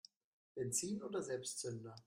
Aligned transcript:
Benzin 0.55 1.03
oder 1.03 1.21
Selbstzünder? 1.21 1.95